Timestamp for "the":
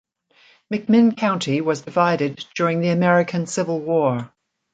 2.81-2.89